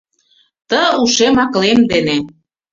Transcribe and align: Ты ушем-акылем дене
Ты 0.69 0.79
ушем-акылем 1.01 1.81
дене 1.91 2.17